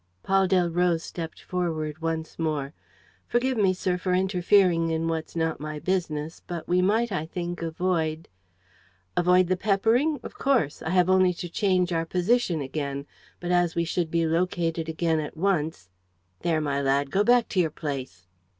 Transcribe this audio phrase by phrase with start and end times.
[0.23, 2.73] Paul Delroze stepped forward once more.
[3.27, 7.61] "Forgive me, sir, for interfering in what's not my business; but we might, I think,
[7.61, 8.27] avoid..."
[9.15, 10.19] "Avoid the peppering?
[10.23, 13.05] Of course, I have only to change our position again.
[13.39, 15.91] But, as we should be located again at once....
[16.39, 18.25] There, my lad, go back to your place."